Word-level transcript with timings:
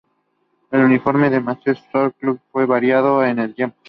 El 0.71 0.81
uniforme 0.83 1.29
del 1.29 1.43
Meteor 1.43 1.75
Sport 1.75 2.15
Club 2.17 2.39
fue 2.51 2.65
variando 2.65 3.23
en 3.23 3.37
el 3.37 3.53
tiempo. 3.53 3.77